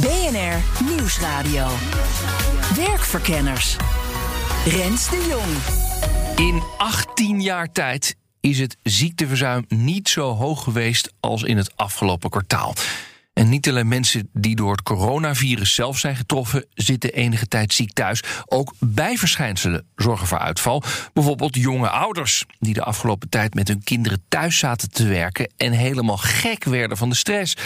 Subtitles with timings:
[0.00, 1.66] BNR Nieuwsradio.
[2.74, 3.76] Werkverkenners.
[4.64, 6.48] Rens de Jong.
[6.48, 12.30] In 18 jaar tijd is het ziekteverzuim niet zo hoog geweest als in het afgelopen
[12.30, 12.74] kwartaal.
[13.32, 17.92] En niet alleen mensen die door het coronavirus zelf zijn getroffen, zitten enige tijd ziek
[17.92, 18.22] thuis.
[18.46, 20.82] Ook bijverschijnselen zorgen voor uitval.
[21.12, 25.72] Bijvoorbeeld jonge ouders die de afgelopen tijd met hun kinderen thuis zaten te werken en
[25.72, 27.56] helemaal gek werden van de stress.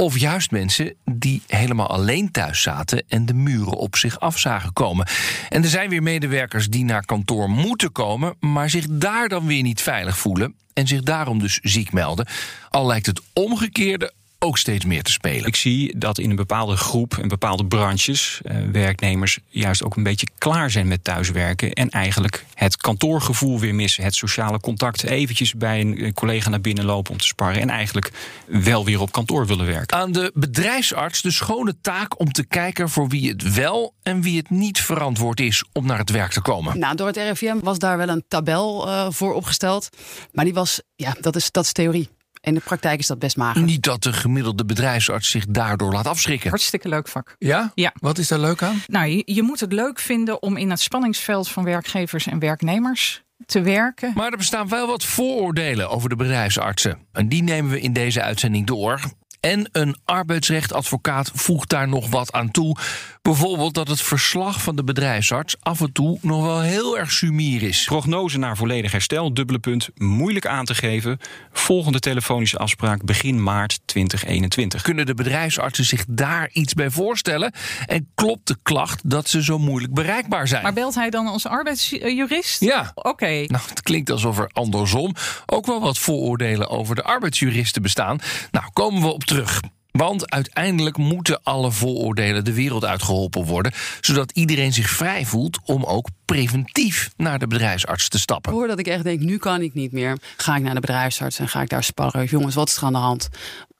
[0.00, 4.72] Of juist mensen die helemaal alleen thuis zaten en de muren op zich af zagen
[4.72, 5.06] komen.
[5.48, 9.62] En er zijn weer medewerkers die naar kantoor moeten komen, maar zich daar dan weer
[9.62, 12.26] niet veilig voelen en zich daarom dus ziek melden.
[12.70, 14.12] Al lijkt het omgekeerde
[14.42, 15.46] ook steeds meer te spelen.
[15.46, 20.02] Ik zie dat in een bepaalde groep en bepaalde branches eh, werknemers juist ook een
[20.02, 25.54] beetje klaar zijn met thuiswerken en eigenlijk het kantoorgevoel weer missen, het sociale contact, eventjes
[25.54, 28.10] bij een collega naar binnen lopen om te sparren en eigenlijk
[28.46, 29.96] wel weer op kantoor willen werken.
[29.96, 34.36] Aan de bedrijfsarts de schone taak om te kijken voor wie het wel en wie
[34.36, 36.78] het niet verantwoord is om naar het werk te komen.
[36.78, 39.88] Nou, door het RIVM was daar wel een tabel uh, voor opgesteld,
[40.32, 42.08] maar die was, ja, dat is, dat is theorie.
[42.40, 43.62] In de praktijk is dat best mager.
[43.62, 46.48] Niet dat de gemiddelde bedrijfsarts zich daardoor laat afschrikken.
[46.48, 47.34] Hartstikke leuk vak.
[47.38, 47.72] Ja?
[47.74, 47.92] Ja.
[48.00, 48.82] Wat is daar leuk aan?
[48.86, 53.22] Nou, je, je moet het leuk vinden om in het spanningsveld van werkgevers en werknemers
[53.46, 54.12] te werken.
[54.14, 56.98] Maar er bestaan wel wat vooroordelen over de bedrijfsartsen.
[57.12, 59.00] En die nemen we in deze uitzending door.
[59.40, 62.76] En een arbeidsrechtadvocaat voegt daar nog wat aan toe.
[63.22, 67.62] Bijvoorbeeld dat het verslag van de bedrijfsarts af en toe nog wel heel erg sumier
[67.62, 67.84] is.
[67.84, 71.18] Prognose naar volledig herstel, dubbele punt, moeilijk aan te geven.
[71.52, 74.82] Volgende telefonische afspraak begin maart 2021.
[74.82, 77.52] Kunnen de bedrijfsartsen zich daar iets bij voorstellen?
[77.86, 80.62] En klopt de klacht dat ze zo moeilijk bereikbaar zijn?
[80.62, 82.60] Maar belt hij dan als arbeidsjurist?
[82.60, 82.90] Ja.
[82.94, 83.44] Oké.
[83.46, 85.14] Nou, het klinkt alsof er andersom
[85.46, 88.18] ook wel wat vooroordelen over de arbeidsjuristen bestaan.
[88.50, 89.60] Nou, komen we op terug.
[89.92, 95.84] Want uiteindelijk moeten alle vooroordelen de wereld uitgeholpen worden, zodat iedereen zich vrij voelt om
[95.84, 98.52] ook preventief naar de bedrijfsarts te stappen.
[98.52, 100.18] Hoor dat ik echt denk, nu kan ik niet meer.
[100.36, 102.24] Ga ik naar de bedrijfsarts en ga ik daar sparren.
[102.24, 103.28] Jongens, wat is er aan de hand?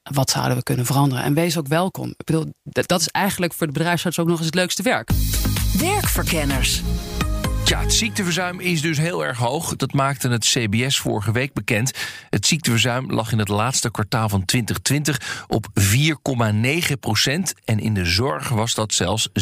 [0.03, 1.25] Wat zouden we kunnen veranderen?
[1.25, 2.09] En wees ook welkom.
[2.09, 5.11] Ik bedoel, dat is eigenlijk voor de bedrijfsarts ook nog eens het leukste werk.
[5.79, 6.83] Werkverkenners.
[7.71, 9.77] Ja, het ziekteverzuim is dus heel erg hoog.
[9.77, 11.93] Dat maakte het CBS vorige week bekend.
[12.31, 15.67] Het ziekteverzuim lag in het laatste kwartaal van 2020 op
[16.91, 17.55] 4,9 procent.
[17.65, 19.35] En in de zorg was dat zelfs 6,8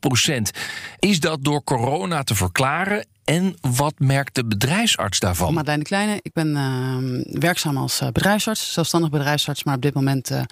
[0.00, 0.50] procent.
[0.98, 3.06] Is dat door corona te verklaren?
[3.24, 5.54] En wat merkt de bedrijfsarts daarvan?
[5.54, 9.94] Madeleine de Kleine, ik ben uh, werkzaam als uh, bedrijfsarts, zelfstandig bedrijfsarts, maar op dit
[9.94, 10.42] moment uh,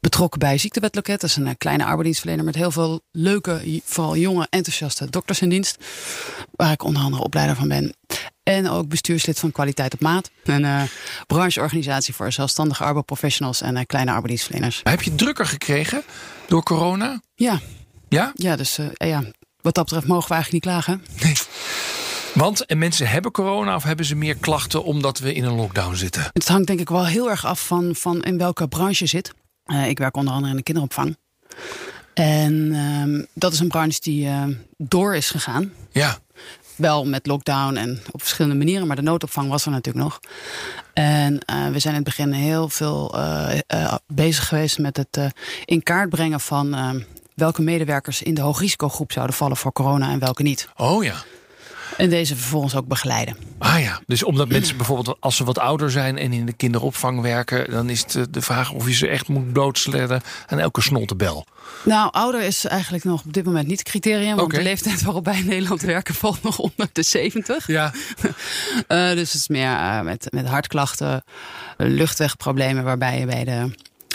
[0.00, 1.20] betrokken bij Ziektewetloket.
[1.20, 5.84] Dat is een kleine arbeidsdienstverlener met heel veel leuke, vooral jonge, enthousiaste dokters in dienst.
[6.50, 7.94] Waar ik onder andere opleider van ben.
[8.42, 10.30] En ook bestuurslid van Kwaliteit op Maat.
[10.44, 10.82] Een uh,
[11.26, 14.80] brancheorganisatie voor zelfstandige arbeidsprofessionals en uh, kleine arbeidsdienstverleners.
[14.82, 16.02] Heb je drukker gekregen
[16.48, 17.20] door corona?
[17.34, 17.60] Ja.
[18.08, 18.30] Ja?
[18.34, 19.22] Ja, dus uh, ja,
[19.60, 21.04] wat dat betreft mogen we eigenlijk niet klagen.
[21.22, 21.34] Nee.
[22.34, 25.94] Want en mensen hebben corona of hebben ze meer klachten omdat we in een lockdown
[25.94, 26.30] zitten?
[26.32, 29.32] Het hangt denk ik wel heel erg af van, van in welke branche je zit.
[29.66, 31.16] Uh, ik werk onder andere in de kinderopvang.
[32.14, 34.42] En uh, dat is een branche die uh,
[34.76, 35.72] door is gegaan.
[35.90, 36.18] Ja.
[36.76, 40.20] Wel met lockdown en op verschillende manieren, maar de noodopvang was er natuurlijk nog.
[40.92, 41.38] En
[41.72, 43.14] we zijn in het begin heel veel
[44.06, 45.32] bezig geweest met het
[45.64, 46.76] in kaart brengen van
[47.34, 50.68] welke medewerkers in de hoogrisicogroep zouden vallen voor corona en welke niet.
[50.76, 51.14] Oh ja.
[52.00, 53.36] En deze vervolgens ook begeleiden.
[53.58, 57.20] Ah ja, dus omdat mensen bijvoorbeeld als ze wat ouder zijn en in de kinderopvang
[57.20, 61.46] werken, dan is het de vraag of je ze echt moet doodsledden aan elke snoltebel.
[61.84, 64.36] Nou, ouder is eigenlijk nog op dit moment niet het criterium.
[64.36, 67.66] Want de leeftijd waarop wij in Nederland werken valt nog onder de 70.
[67.66, 67.92] Ja.
[68.88, 71.24] Uh, dus het is meer uh, met, met hartklachten,
[71.76, 73.70] luchtwegproblemen waarbij je bij de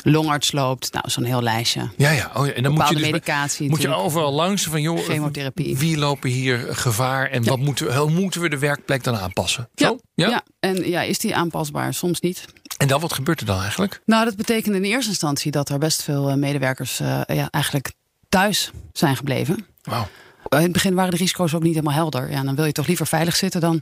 [0.05, 0.93] longarts loopt.
[0.93, 1.89] Nou, zo'n heel lijstje.
[1.97, 2.31] Ja, ja.
[2.33, 2.51] Oh, ja.
[2.53, 5.77] En dan moet je, Bepaalde dus, medicatie moet je overal langs van joh, Chemotherapie.
[5.77, 9.69] wie lopen hier gevaar en wat moeten, we, hoe moeten we de werkplek dan aanpassen?
[9.73, 9.99] Ja, Zo?
[10.13, 10.43] ja?
[10.59, 11.93] en ja, is die aanpasbaar?
[11.93, 12.45] Soms niet.
[12.77, 14.01] En dan wat gebeurt er dan eigenlijk?
[14.05, 17.93] Nou, dat betekent in eerste instantie dat er best veel uh, medewerkers uh, ja, eigenlijk
[18.29, 19.65] thuis zijn gebleven.
[19.81, 20.07] Wauw.
[20.49, 22.31] In het begin waren de risico's ook niet helemaal helder.
[22.31, 23.81] Ja, dan wil je toch liever veilig zitten dan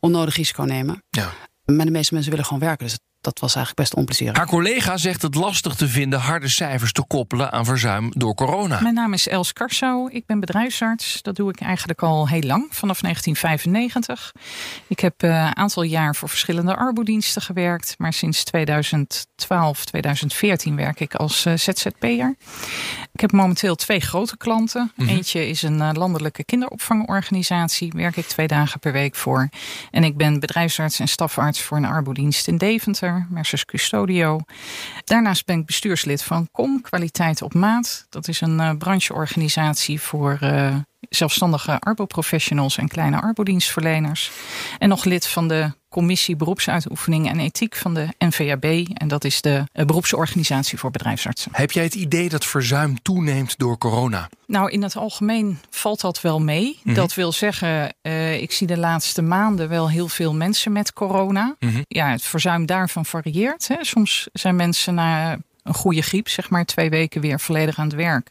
[0.00, 1.02] onnodig risico nemen.
[1.10, 1.32] Ja.
[1.64, 2.86] Maar de meeste mensen willen gewoon werken.
[2.86, 4.36] Dus dat was eigenlijk best onplezierig.
[4.36, 8.80] Haar collega zegt het lastig te vinden harde cijfers te koppelen aan verzuim door corona.
[8.80, 10.10] Mijn naam is Els Karsau.
[10.12, 11.22] Ik ben bedrijfsarts.
[11.22, 14.32] Dat doe ik eigenlijk al heel lang, vanaf 1995.
[14.86, 17.94] Ik heb een uh, aantal jaar voor verschillende arbodiensten gewerkt.
[17.98, 22.36] Maar sinds 2012, 2014 werk ik als uh, ZZP'er.
[23.16, 24.92] Ik heb momenteel twee grote klanten.
[24.96, 25.08] Mhm.
[25.08, 27.92] Eentje is een uh, landelijke kinderopvangorganisatie.
[27.94, 29.48] Werk ik twee dagen per week voor.
[29.90, 33.26] En ik ben bedrijfsarts en stafarts voor een arbodienst in Deventer.
[33.30, 34.40] Mersus Custodio.
[35.04, 38.06] Daarnaast ben ik bestuurslid van COM, Kwaliteit op Maat.
[38.08, 40.76] Dat is een uh, brancheorganisatie voor uh,
[41.08, 44.30] zelfstandige arbo-professionals en kleine arbodienstverleners.
[44.78, 48.64] En nog lid van de Commissie Beroepsuitoefening en Ethiek van de NVAB.
[48.92, 51.50] En dat is de uh, beroepsorganisatie voor bedrijfsartsen.
[51.54, 54.28] Heb jij het idee dat verzuim toeneemt door corona?
[54.46, 56.66] Nou, in het algemeen valt dat wel mee.
[56.66, 56.94] Mm -hmm.
[56.94, 61.56] Dat wil zeggen, uh, ik zie de laatste maanden wel heel veel mensen met corona.
[61.58, 61.84] Mm -hmm.
[61.88, 63.68] Ja, het verzuim daarvan varieert.
[63.68, 63.76] Hè.
[63.80, 67.94] Soms zijn mensen na een goede griep, zeg maar twee weken weer volledig aan het
[67.94, 68.30] werk.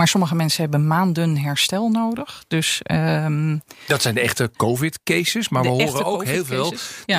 [0.00, 2.44] Maar sommige mensen hebben maanden herstel nodig.
[2.48, 5.48] Dus, um, dat zijn de echte COVID-cases.
[5.48, 6.74] Maar we horen ook heel veel.
[7.06, 7.18] Ja.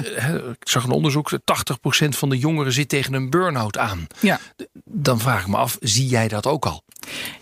[0.60, 4.08] Ik zag een onderzoek: 80% van de jongeren zit tegen een burn-out aan.
[4.20, 4.40] Ja.
[4.84, 6.84] Dan vraag ik me af: zie jij dat ook al?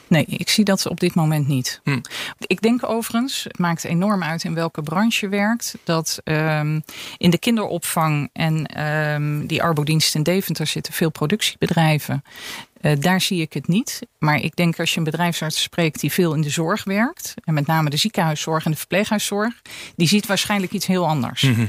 [0.09, 1.81] Nee, ik zie dat op dit moment niet.
[1.83, 1.99] Hm.
[2.37, 6.83] Ik denk overigens, het maakt enorm uit in welke branche je werkt, dat um,
[7.17, 12.23] in de kinderopvang en um, die arbodienst in Deventer zitten veel productiebedrijven.
[12.81, 13.99] Uh, daar zie ik het niet.
[14.19, 17.53] Maar ik denk als je een bedrijfsarts spreekt die veel in de zorg werkt, en
[17.53, 19.61] met name de ziekenhuiszorg en de verpleeghuiszorg,
[19.95, 21.41] die ziet waarschijnlijk iets heel anders.
[21.41, 21.65] Mhm.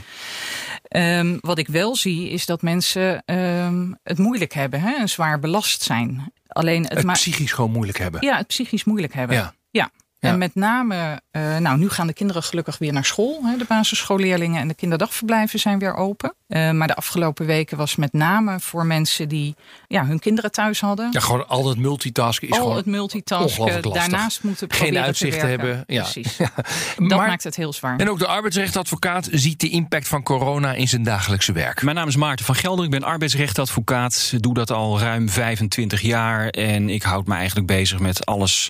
[0.97, 5.39] Um, wat ik wel zie is dat mensen um, het moeilijk hebben hè, en zwaar
[5.39, 6.33] belast zijn.
[6.47, 8.21] Alleen het, het psychisch gewoon moeilijk hebben.
[8.25, 9.37] Ja, het psychisch moeilijk hebben.
[9.37, 9.55] Ja.
[9.71, 9.91] ja.
[10.21, 13.41] En met name, uh, nou nu gaan de kinderen gelukkig weer naar school.
[13.45, 13.57] Hè.
[13.57, 16.35] De basisschoolleerlingen en de kinderdagverblijven zijn weer open.
[16.49, 19.55] Uh, maar de afgelopen weken was met name voor mensen die
[19.87, 21.09] ja, hun kinderen thuis hadden.
[21.13, 25.41] Ja, gewoon al het multitasken is al gewoon het multitasken daarnaast moeten proberen Geen uitzicht
[25.41, 25.67] te werken.
[25.67, 25.85] hebben.
[25.87, 26.03] Ja.
[26.03, 26.37] Precies.
[26.37, 26.51] Ja.
[26.97, 27.99] Dat maar, maakt het heel zwaar.
[27.99, 31.83] En ook de arbeidsrechtadvocaat ziet de impact van corona in zijn dagelijkse werk.
[31.83, 32.85] Mijn naam is Maarten van Gelder.
[32.85, 34.33] Ik ben arbeidsrechtadvocaat.
[34.37, 36.49] Doe dat al ruim 25 jaar.
[36.49, 38.69] En ik houd me eigenlijk bezig met alles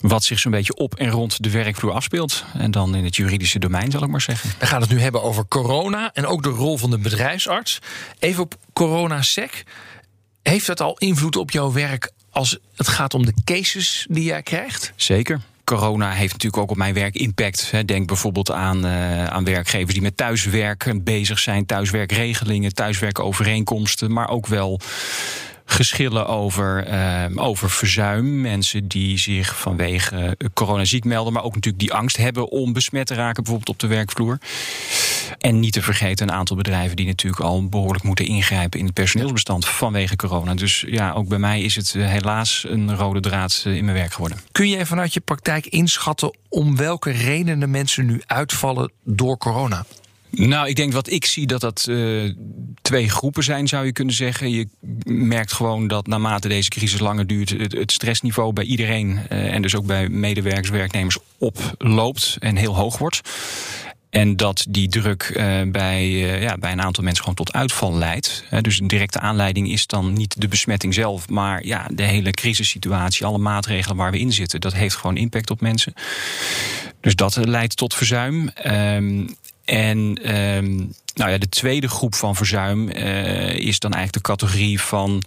[0.00, 2.44] wat zich zo'n beetje op en rond de werkvloer afspeelt.
[2.54, 4.50] En dan in het juridische domein, zal ik maar zeggen.
[4.58, 7.78] We gaan het nu hebben over corona en ook de rol van de bedrijfsarts.
[8.18, 9.62] Even op corona-sec.
[10.42, 14.42] Heeft dat al invloed op jouw werk als het gaat om de cases die jij
[14.42, 14.92] krijgt?
[14.96, 15.40] Zeker.
[15.64, 17.72] Corona heeft natuurlijk ook op mijn werk impact.
[17.86, 24.46] Denk bijvoorbeeld aan, uh, aan werkgevers die met thuiswerken bezig zijn, thuiswerkregelingen, thuiswerkovereenkomsten, maar ook
[24.46, 24.80] wel
[25.70, 28.40] geschillen over, uh, over verzuim.
[28.40, 33.06] Mensen die zich vanwege corona ziek melden, maar ook natuurlijk die angst hebben om besmet
[33.06, 34.38] te raken, bijvoorbeeld op de werkvloer.
[35.38, 38.94] En niet te vergeten een aantal bedrijven die natuurlijk al behoorlijk moeten ingrijpen in het
[38.94, 40.54] personeelsbestand vanwege corona.
[40.54, 44.38] Dus ja, ook bij mij is het helaas een rode draad in mijn werk geworden.
[44.52, 49.84] Kun jij vanuit je praktijk inschatten om welke redenen mensen nu uitvallen door corona?
[50.30, 52.34] Nou, ik denk wat ik zie dat dat uh,
[52.82, 54.50] twee groepen zijn, zou je kunnen zeggen.
[54.50, 54.68] Je
[55.04, 59.74] merkt gewoon dat naarmate deze crisis langer duurt, het, stressniveau bij iedereen uh, en dus
[59.74, 63.20] ook bij medewerkers, werknemers oploopt en heel hoog wordt.
[64.10, 66.08] En dat die druk uh, bij,
[66.40, 68.44] ja, bij een aantal mensen gewoon tot uitval leidt.
[68.60, 73.26] Dus een directe aanleiding is dan niet de besmetting zelf, maar ja, de hele crisissituatie,
[73.26, 75.92] alle maatregelen waar we in zitten, dat heeft gewoon impact op mensen.
[77.00, 78.50] Dus dat leidt tot verzuim.
[78.66, 79.36] Um,
[79.70, 84.80] en um, nou ja, de tweede groep van verzuim uh, is dan eigenlijk de categorie
[84.80, 85.22] van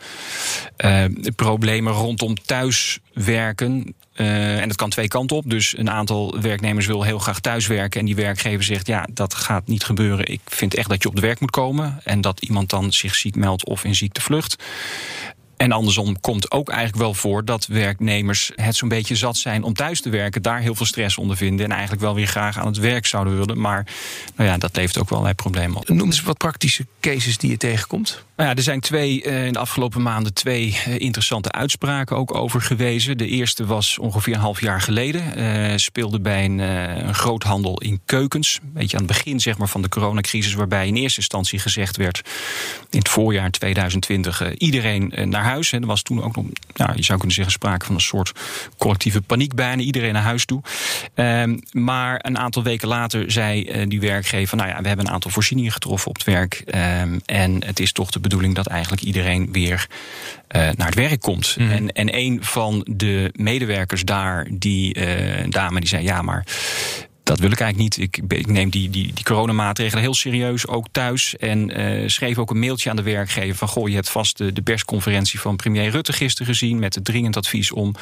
[0.86, 3.96] uh, problemen rondom thuiswerken.
[4.16, 5.50] Uh, en dat kan twee kanten op.
[5.50, 8.00] Dus een aantal werknemers wil heel graag thuiswerken.
[8.00, 10.32] En die werkgever zegt: Ja, dat gaat niet gebeuren.
[10.32, 12.00] Ik vind echt dat je op het werk moet komen.
[12.04, 14.64] En dat iemand dan zich ziek meldt of in ziekte vlucht.
[15.64, 19.74] En andersom komt ook eigenlijk wel voor dat werknemers het zo'n beetje zat zijn om
[19.74, 22.66] thuis te werken, daar heel veel stress onder vinden en eigenlijk wel weer graag aan
[22.66, 23.60] het werk zouden willen.
[23.60, 23.86] Maar
[24.36, 25.90] nou ja, dat levert ook wel allerlei problemen op.
[25.90, 28.24] Noem eens wat praktische cases die je tegenkomt.
[28.36, 32.36] Nou ja, er zijn twee uh, in de afgelopen maanden twee uh, interessante uitspraken ook
[32.36, 33.18] over gewezen.
[33.18, 35.40] De eerste was ongeveer een half jaar geleden.
[35.40, 38.60] Uh, speelde bij een, een groothandel in keukens.
[38.64, 41.98] Een beetje aan het begin zeg maar, van de coronacrisis, waarbij in eerste instantie gezegd
[41.98, 42.22] werd
[42.90, 45.53] in het voorjaar 2020 iedereen naar huis.
[45.54, 48.32] En er was toen ook nog, nou, je zou kunnen zeggen, sprake van een soort
[48.78, 49.82] collectieve paniek bijna.
[49.82, 50.62] Iedereen naar huis toe.
[51.16, 55.32] Um, maar een aantal weken later zei die werkgever: Nou ja, we hebben een aantal
[55.32, 56.64] voorzieningen getroffen op het werk.
[57.02, 59.88] Um, en het is toch de bedoeling dat eigenlijk iedereen weer
[60.56, 61.56] uh, naar het werk komt.
[61.58, 61.68] Mhm.
[61.68, 61.72] Mm.
[61.72, 66.46] En, en een van de medewerkers daar, die uh, dame, die zei: Ja, maar
[67.24, 68.06] dat wil ik eigenlijk niet.
[68.08, 71.36] Ik, ik neem die, die, die coronamaatregelen heel serieus, ook thuis.
[71.38, 73.68] En uh, schreef ook een mailtje aan de werkgever van...
[73.68, 76.80] goh, je hebt vast de, de persconferentie van premier Rutte gisteren gezien...
[76.80, 77.96] met het dringend advies om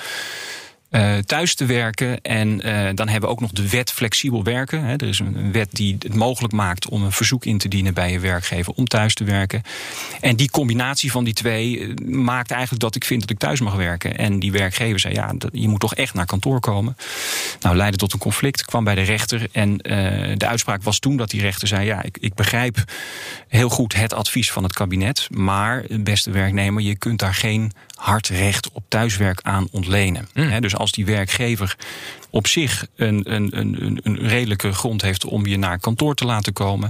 [0.91, 2.21] uh, thuis te werken.
[2.21, 4.83] En uh, dan hebben we ook nog de wet flexibel werken.
[4.83, 7.93] He, er is een wet die het mogelijk maakt om een verzoek in te dienen
[7.93, 9.61] bij je werkgever om thuis te werken.
[10.21, 13.59] En die combinatie van die twee uh, maakt eigenlijk dat ik vind dat ik thuis
[13.59, 14.17] mag werken.
[14.17, 16.97] En die werkgever zei: ja, je moet toch echt naar kantoor komen.
[17.61, 19.47] Nou, leidde tot een conflict, kwam bij de rechter.
[19.51, 19.77] En
[20.37, 22.83] de uitspraak was toen dat die rechter zei: ja, ik, ik begrijp
[23.47, 25.27] heel goed het advies van het kabinet.
[25.29, 27.71] Maar, beste werknemer, je kunt daar geen
[28.01, 30.29] hard recht op thuiswerk aan ontlenen.
[30.33, 30.61] Mm.
[30.61, 31.75] dus als die werkgever
[32.29, 36.53] op zich een, een, een, een redelijke grond heeft om je naar kantoor te laten
[36.53, 36.89] komen.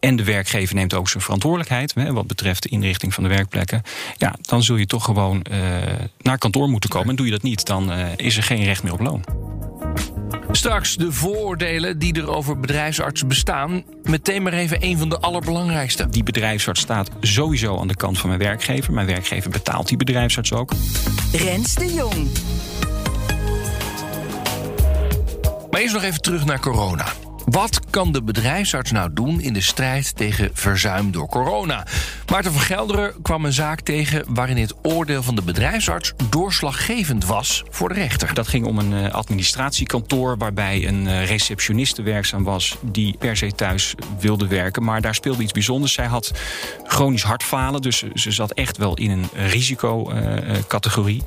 [0.00, 3.82] En de werkgever neemt ook zijn verantwoordelijkheid wat betreft de inrichting van de werkplekken.
[4.16, 5.58] Ja, dan zul je toch gewoon uh,
[6.22, 7.08] naar kantoor moeten komen.
[7.08, 9.24] En doe je dat niet, dan uh, is er geen recht meer op loon.
[10.50, 13.84] Straks de vooroordelen die er over bedrijfsartsen bestaan.
[14.02, 16.08] Meteen maar even een van de allerbelangrijkste.
[16.08, 18.92] Die bedrijfsarts staat sowieso aan de kant van mijn werkgever.
[18.92, 20.72] Mijn werkgever betaalt die bedrijfsarts ook.
[21.32, 22.28] Rens de Jong.
[25.70, 27.06] Maar eerst nog even terug naar corona.
[27.46, 31.86] Wat kan de bedrijfsarts nou doen in de strijd tegen verzuim door corona?
[32.30, 37.64] Maarten van Gelderen kwam een zaak tegen waarin het oordeel van de bedrijfsarts doorslaggevend was
[37.70, 38.34] voor de rechter.
[38.34, 43.52] Dat ging om een eh, administratiekantoor waarbij een eh, receptioniste werkzaam was die per se
[43.52, 44.84] thuis wilde werken.
[44.84, 45.92] Maar daar speelde iets bijzonders.
[45.92, 46.32] Zij had
[46.84, 51.22] chronisch hartfalen, dus ze zat echt wel in een risicocategorie.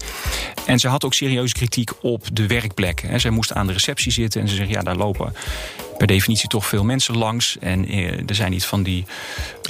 [0.66, 3.10] En ze had ook serieuze kritiek op de werkplek.
[3.16, 5.34] Zij moest aan de receptie zitten en ze zegt ja, daar lopen
[6.00, 7.58] per definitie toch veel mensen langs.
[7.60, 9.06] En eh, er zijn niet van die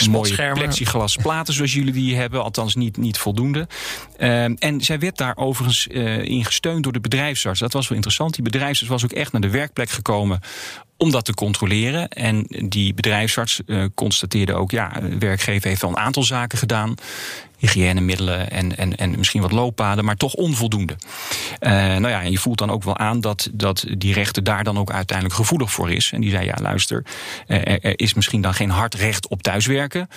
[0.09, 2.43] mooie plexiglas platen zoals jullie die hebben.
[2.43, 3.67] Althans niet, niet voldoende.
[4.17, 7.59] Uh, en zij werd daar overigens uh, in gesteund door de bedrijfsarts.
[7.59, 8.33] Dat was wel interessant.
[8.33, 10.39] Die bedrijfsarts was ook echt naar de werkplek gekomen
[10.97, 12.09] om dat te controleren.
[12.09, 14.71] En die bedrijfsarts uh, constateerde ook...
[14.71, 16.95] ja, de werkgever heeft wel een aantal zaken gedaan
[17.59, 20.95] hygiënemiddelen en, en, en misschien wat looppaden, maar toch onvoldoende.
[21.59, 24.63] Uh, nou ja, en je voelt dan ook wel aan dat, dat die rechter daar
[24.63, 26.11] dan ook uiteindelijk gevoelig voor is.
[26.11, 27.05] En die zei: ja, luister,
[27.47, 30.09] er, er is misschien dan geen hard recht op thuiswerken.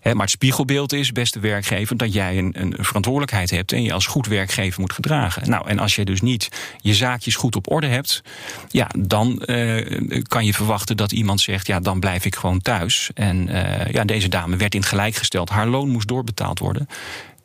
[0.00, 3.92] Hè, maar het spiegelbeeld is, beste werkgever, dat jij een, een verantwoordelijkheid hebt en je
[3.92, 5.50] als goed werkgever moet gedragen.
[5.50, 6.48] Nou, en als je dus niet
[6.80, 8.22] je zaakjes goed op orde hebt,
[8.68, 13.10] ja, dan uh, kan je verwachten dat iemand zegt: ja, dan blijf ik gewoon thuis.
[13.14, 13.48] En
[13.90, 15.48] ja, deze dame werd in gelijk gesteld.
[15.48, 16.88] Haar loon moest doorbetaald worden.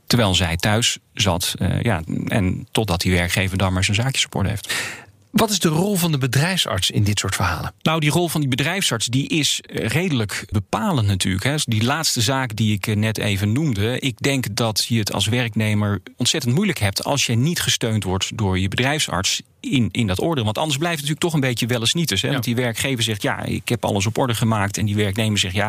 [0.07, 1.53] Terwijl zij thuis zat.
[1.59, 4.73] Uh, ja, en totdat die werkgever dan maar zijn zaakjes op orde heeft.
[5.35, 7.73] Wat is de rol van de bedrijfsarts in dit soort verhalen?
[7.81, 11.43] Nou, die rol van die bedrijfsarts die is redelijk bepalend natuurlijk.
[11.43, 11.55] Hè.
[11.63, 13.99] Die laatste zaak die ik net even noemde.
[13.99, 18.37] Ik denk dat je het als werknemer ontzettend moeilijk hebt als je niet gesteund wordt
[18.37, 20.43] door je bedrijfsarts in, in dat oordeel.
[20.43, 22.09] Want anders blijft het natuurlijk toch een beetje wel eens niet.
[22.09, 22.31] Dus, hè?
[22.31, 24.77] Want die werkgever zegt, ja, ik heb alles op orde gemaakt.
[24.77, 25.67] En die werknemer zegt, ja,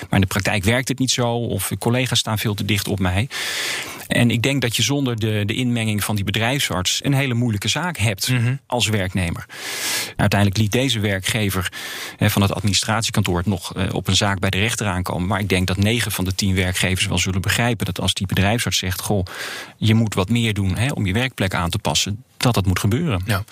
[0.00, 1.30] maar in de praktijk werkt het niet zo.
[1.30, 3.28] Of collega's staan veel te dicht op mij.
[4.12, 7.68] En ik denk dat je zonder de, de inmenging van die bedrijfsarts een hele moeilijke
[7.68, 8.60] zaak hebt mm-hmm.
[8.66, 9.46] als werknemer.
[10.16, 11.72] Uiteindelijk liet deze werkgever
[12.16, 15.28] hè, van het administratiekantoor het nog uh, op een zaak bij de rechter aankomen.
[15.28, 18.26] Maar ik denk dat negen van de tien werkgevers wel zullen begrijpen dat als die
[18.26, 19.24] bedrijfsarts zegt: Goh,
[19.76, 22.78] je moet wat meer doen hè, om je werkplek aan te passen dat dat moet
[22.78, 23.22] gebeuren.
[23.26, 23.44] Ja.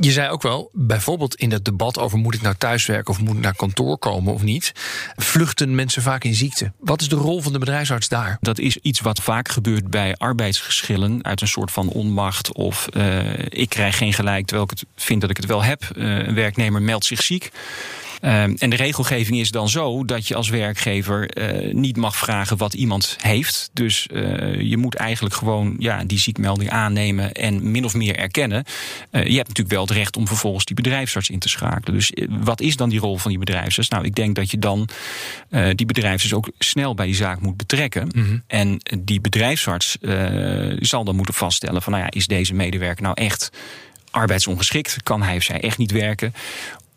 [0.00, 3.36] Je zei ook wel, bijvoorbeeld in het debat over moet ik nou thuiswerken of moet
[3.36, 4.72] ik naar kantoor komen of niet,
[5.16, 6.72] vluchten mensen vaak in ziekte.
[6.78, 8.36] Wat is de rol van de bedrijfsarts daar?
[8.40, 13.38] Dat is iets wat vaak gebeurt bij arbeidsgeschillen uit een soort van onmacht of uh,
[13.48, 15.82] ik krijg geen gelijk terwijl ik het vind dat ik het wel heb.
[15.94, 17.50] Uh, een werknemer meldt zich ziek.
[18.24, 22.56] Um, en de regelgeving is dan zo dat je als werkgever uh, niet mag vragen
[22.56, 23.70] wat iemand heeft.
[23.72, 28.64] Dus uh, je moet eigenlijk gewoon ja, die ziekmelding aannemen en min of meer erkennen.
[29.10, 31.98] Uh, je hebt natuurlijk wel het recht om vervolgens die bedrijfsarts in te schakelen.
[31.98, 33.88] Dus wat is dan die rol van die bedrijfsarts?
[33.88, 34.88] Nou, ik denk dat je dan
[35.74, 38.10] die bedrijfsarts ook snel bij die zaak moet betrekken.
[38.14, 38.42] Mm -hmm.
[38.46, 39.96] En die bedrijfsarts
[40.78, 43.50] zal dan moeten vaststellen van nou ja, is deze medewerker nou echt
[44.10, 45.02] arbeidsongeschikt?
[45.02, 46.34] Kan hij of zij echt niet werken?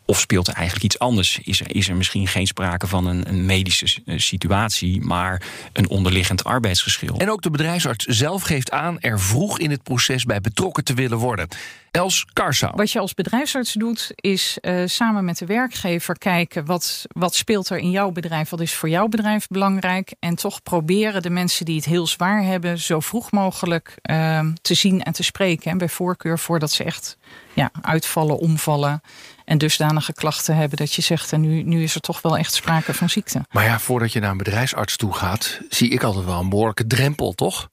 [0.05, 1.39] Of speelt er eigenlijk iets anders?
[1.43, 5.41] Is er, is er misschien geen sprake van een, een, medische eh, situatie, maar
[5.73, 7.17] een onderliggend arbeidsgeschil?
[7.17, 10.93] En ook de bedrijfsarts zelf geeft aan er vroeg in het proces bij betrokken te
[10.93, 11.47] willen worden.
[11.91, 12.73] Els Karsau.
[12.75, 17.69] Wat je als bedrijfsarts doet, is uh, samen met de werkgever kijken wat, wat speelt
[17.69, 20.13] er in jouw bedrijf, wat is voor jouw bedrijf belangrijk.
[20.19, 24.73] En toch proberen de mensen die het heel zwaar hebben, zo vroeg mogelijk uh, te
[24.73, 25.71] zien en te spreken.
[25.71, 27.17] En bij voorkeur voordat ze echt
[27.53, 29.01] ja, uitvallen, omvallen
[29.45, 32.53] en dusdanige klachten hebben dat je zegt, en nu, nu is er toch wel echt
[32.53, 33.45] sprake van ziekte.
[33.51, 36.87] Maar ja, voordat je naar een bedrijfsarts toe gaat, zie ik altijd wel een behoorlijke
[36.87, 37.69] drempel, toch?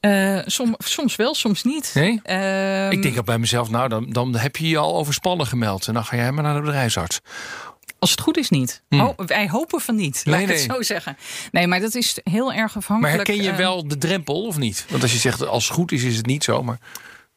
[0.00, 1.90] Uh, som, soms wel, soms niet.
[1.94, 2.20] Nee?
[2.22, 5.86] Ehm, ik denk al bij mezelf, nou, dan, dan heb je je al overspannen gemeld.
[5.86, 7.20] En dan ga jij maar naar de bedrijfsarts.
[7.98, 8.82] Als het goed is niet.
[8.88, 9.00] Hmm.
[9.00, 11.16] Oh, wij hopen van niet, laat Nee, ik het zo zeggen.
[11.52, 13.16] Nee, maar dat is heel erg Maar afhankelijk.
[13.16, 14.86] herken je eh, wel de drempel of niet?
[14.88, 16.62] Want als je zegt als het goed is, is het niet zo.
[16.62, 16.78] Maar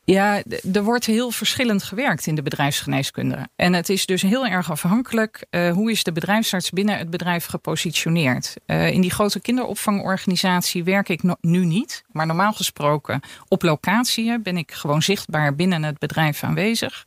[0.09, 0.41] Ja,
[0.73, 3.47] er wordt heel verschillend gewerkt in de bedrijfsgeneeskunde.
[3.55, 7.45] En het is dus heel erg afhankelijk eh, hoe is de bedrijfsarts binnen het bedrijf
[7.45, 8.55] gepositioneerd.
[8.65, 12.03] Eh, in die grote kinderopvangorganisatie werk ik nu niet.
[12.11, 17.03] Maar normaal gesproken op locatie ben ik gewoon zichtbaar binnen het bedrijf aanwezig.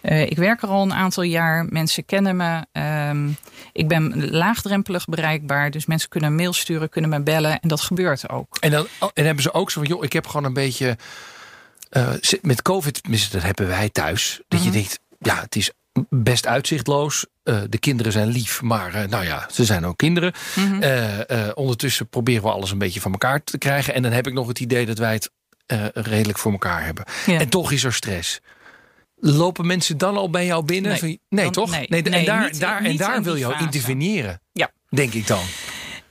[0.00, 1.66] Eh, ik werk er al een aantal jaar.
[1.68, 2.66] Mensen kennen me.
[2.72, 3.28] Ehm,
[3.72, 5.70] ik ben laagdrempelig bereikbaar.
[5.70, 7.60] Dus mensen kunnen mail sturen, kunnen me bellen.
[7.60, 8.56] En dat gebeurt ook.
[8.60, 10.96] En dan oh, en hebben ze ook zo van, joh, ik heb gewoon een beetje...
[12.20, 13.00] zit- met COVID,
[13.30, 14.40] dat hebben wij thuis.
[14.48, 14.68] Dat Mhm.
[14.68, 15.70] je denkt, ja, het is
[16.08, 17.26] best uitzichtloos.
[17.42, 20.32] Eh, de kinderen zijn lief, maar eh, nou ja, ze zijn ook kinderen.
[20.56, 21.50] Mhm.
[21.54, 23.94] Ondertussen proberen we alles een beetje van elkaar te krijgen.
[23.94, 25.30] En dan heb ik nog het idee dat wij het
[25.94, 27.04] redelijk voor elkaar hebben.
[27.26, 27.38] Ja.
[27.40, 28.40] En toch is er stress.
[29.16, 30.90] Lopen mensen dan al bij jou binnen?
[30.90, 31.00] Nee.
[31.00, 31.70] Van- nee toch?
[31.70, 31.86] nee.
[31.86, 34.40] en daar, niet- daar, en daar wil je interveneren.
[34.52, 34.70] Ja.
[34.88, 35.42] Denk ik dan.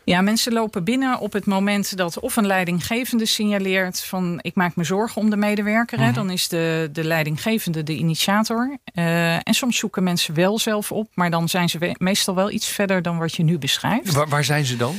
[0.06, 4.76] Ja, mensen lopen binnen op het moment dat of een leidinggevende signaleert van ik maak
[4.76, 6.00] me zorgen om de medewerker.
[6.00, 6.12] hè.
[6.12, 8.78] Dan is de, de leidinggevende de initiator.
[8.84, 12.68] Eh, en soms zoeken mensen wel zelf op, maar dan zijn ze meestal wel iets
[12.68, 14.14] verder dan wat je nu beschrijft.
[14.14, 14.96] Waar, waar zijn ze dan?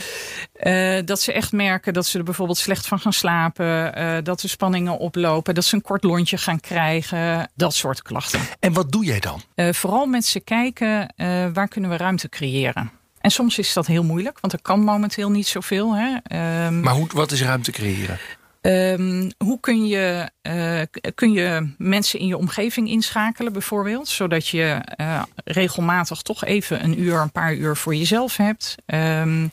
[0.53, 4.41] Eh, dat ze echt merken dat ze er bijvoorbeeld slecht van gaan slapen, eh, dat
[4.41, 8.41] de spanningen oplopen, dat ze een kort lontje gaan krijgen, dat soort klachten.
[8.61, 9.43] En wat doe jij dan?
[9.75, 11.15] Vooral met ze kijken
[11.53, 12.91] waar kunnen we ruimte creëren.
[13.26, 15.97] En soms is dat heel moeilijk, want er kan momenteel niet zoveel.
[15.97, 16.16] Hè.
[16.23, 18.18] Ehm, Maar hoe, wat is ruimte creëren?
[18.61, 20.80] Ehm, hoe kun je, eh,
[21.14, 24.09] kun je mensen in je omgeving inschakelen, bijvoorbeeld?
[24.09, 28.75] Zodat je eh, regelmatig toch even een uur, een paar uur voor jezelf hebt.
[28.87, 29.49] Ehm,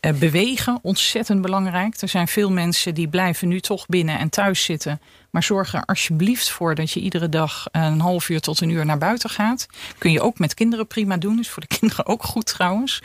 [0.00, 2.00] eh, bewegen, ontzettend belangrijk.
[2.00, 5.00] Er zijn veel mensen die blijven nu toch binnen en thuis zitten.
[5.30, 8.86] Maar zorg er alsjeblieft voor dat je iedere dag een half uur tot een uur
[8.86, 9.66] naar buiten gaat.
[9.98, 11.38] Kun je ook met kinderen prima doen.
[11.38, 13.02] Is voor de kinderen ook goed trouwens.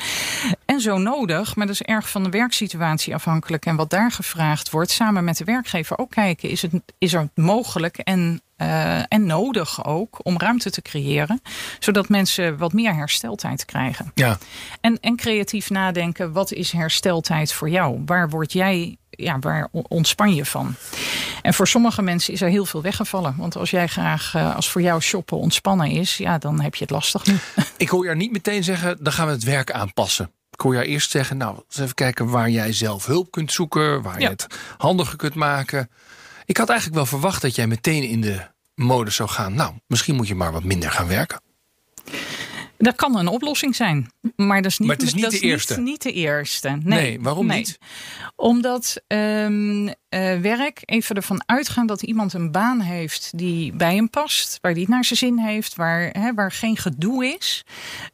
[0.66, 3.66] En zo nodig, maar dat is erg van de werksituatie afhankelijk.
[3.66, 6.50] En wat daar gevraagd wordt, samen met de werkgever ook kijken.
[6.50, 11.42] Is, het, is er mogelijk en, eh, en nodig ook om ruimte te creëren.
[11.80, 14.12] Zodat mensen wat meer hersteltijd krijgen.
[14.14, 14.38] Ja.
[14.82, 18.02] En, en creatief nadenken, wat is hersteltijd voor jou?
[18.06, 20.76] Waar word jij, ja, waar ontspan je van?
[21.42, 23.36] En voor sommige mensen is er heel veel weggevallen.
[23.38, 26.84] Want als jij graag, eh, als voor jou shoppen ontspannen is, ja, dan heb je
[26.84, 27.38] het lastig nu.
[27.78, 30.32] Ik hoor jou niet meteen zeggen, dan gaan we het werk aanpassen.
[30.52, 34.02] Ik hoor jou eerst zeggen, nou, eens even kijken waar jij zelf hulp kunt zoeken.
[34.02, 35.90] Waar je het handiger kunt maken.
[36.46, 39.54] Ik had eigenlijk wel verwacht dat jij meteen in de modus zou gaan.
[39.54, 41.42] Nou, misschien moet je maar wat minder gaan werken.
[42.78, 44.12] Dat kan een oplossing zijn.
[44.36, 45.80] Maar dat is niet, Maar het is niet dat de eerste.
[45.80, 46.70] Niet, de eerste.
[46.70, 47.58] Nee, Nee, waarom Nee.
[47.58, 47.78] niet?
[48.36, 54.10] Omdat ehm, eh, werk, even ervan uitgaan dat iemand een baan heeft die bij hem
[54.10, 57.66] past, waar hij het naar zijn zin heeft, waar, waar geen gedoe is,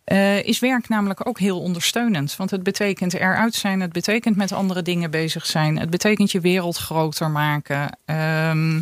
[0.04, 2.36] eh, is werk namelijk ook heel ondersteunend.
[2.36, 6.39] Want het betekent eruit zijn, het betekent met andere dingen bezig zijn, het betekent je
[6.39, 7.97] wereld groter maken.
[8.06, 8.82] Ehm,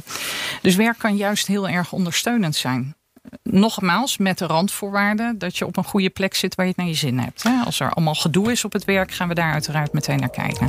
[0.61, 2.95] dus werk kan juist heel erg ondersteunend zijn.
[3.43, 6.89] Nogmaals, met de randvoorwaarden dat je op een goede plek zit waar je het naar
[6.89, 7.43] je zin hebt.
[7.65, 10.67] Als er allemaal gedoe is op het werk, gaan we daar uiteraard meteen naar kijken.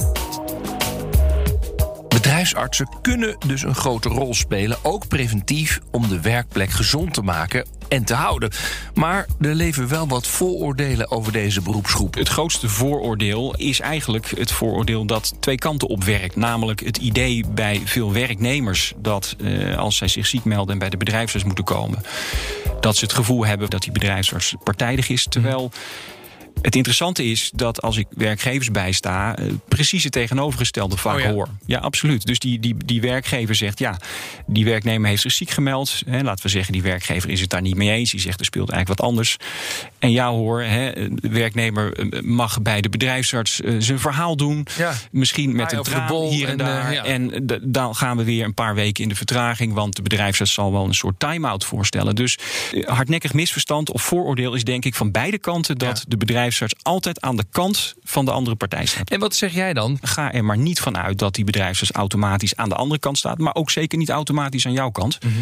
[2.31, 7.67] Bedrijfsartsen kunnen dus een grote rol spelen, ook preventief, om de werkplek gezond te maken
[7.89, 8.51] en te houden.
[8.95, 12.15] Maar er leven wel wat vooroordelen over deze beroepsgroep.
[12.15, 16.37] Het grootste vooroordeel is eigenlijk het vooroordeel dat twee kanten op werkt.
[16.37, 20.91] Namelijk het idee bij veel werknemers dat eh, als zij zich ziek melden en bij
[20.91, 22.03] de bedrijfsarts moeten komen,
[22.81, 25.27] dat ze het gevoel hebben dat die bedrijfsarts partijdig is.
[25.29, 25.71] Terwijl.
[26.63, 31.31] Het interessante is dat als ik werkgevers bijsta, eh, precies het tegenovergestelde vaak Oh ja.
[31.31, 31.49] hoor.
[31.67, 32.27] Ja, absoluut.
[32.27, 33.97] Dus die, die, die werkgever zegt, ja,
[34.47, 36.03] die werknemer heeft zich ziek gemeld.
[36.07, 38.11] Hè, laten we zeggen, die werkgever is het daar niet mee eens.
[38.11, 39.37] Die zegt, er speelt eigenlijk wat anders.
[39.99, 44.67] En ja hoor, hè, de werknemer eh, mag bij de bedrijfsarts eh, zijn verhaal doen.
[44.77, 44.93] Ja.
[45.11, 46.93] Misschien met Haai een traan hier en, en, daar.
[46.93, 47.05] ja.
[47.05, 49.75] En dan gaan we weer een paar weken in de vertraging.
[49.75, 52.15] Want de bedrijfsarts zal wel een soort time-out voorstellen.
[52.15, 52.39] Dus
[52.85, 55.79] hardnekkig misverstand of vooroordeel is denk ik van beide kanten...
[55.79, 59.11] dat de bedrijfsarts altijd aan de kant van de andere partij staat.
[59.11, 59.99] En wat zeg jij dan?
[60.03, 63.39] Ga er maar niet van uit dat die bedrijfsarts automatisch aan de andere kant staat.
[63.39, 65.25] Maar ook zeker niet automatisch aan jouw kant.
[65.25, 65.35] Mhm.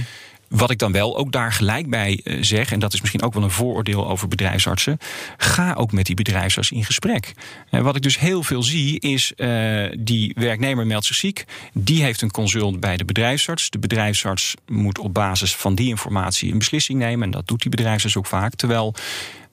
[0.48, 3.34] Wat ik dan wel ook daar gelijk bij eh, zeg, en dat is misschien ook
[3.34, 4.98] wel een vooroordeel over bedrijfsartsen,
[5.36, 7.34] ga ook met die bedrijfsarts in gesprek.
[7.70, 12.02] En wat ik dus heel veel zie, is eh, die werknemer meldt zich ziek, die
[12.02, 13.70] heeft een consult bij de bedrijfsarts.
[13.70, 17.70] De bedrijfsarts moet op basis van die informatie een beslissing nemen, en dat doet die
[17.70, 18.54] bedrijfsarts ook vaak.
[18.54, 18.94] Terwijl